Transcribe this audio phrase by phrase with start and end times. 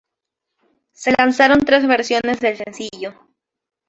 [0.93, 3.13] Se lanzaron tres versiones del sencillo.